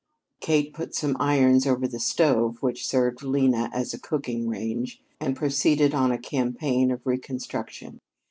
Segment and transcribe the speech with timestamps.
[0.39, 5.35] Kate put some irons over the stove which served Lena as a cooking range, and
[5.35, 7.99] proceeded on a campaign of reconstruction.